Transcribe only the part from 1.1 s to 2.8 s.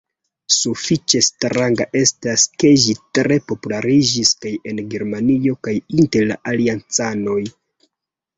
stranga estas ke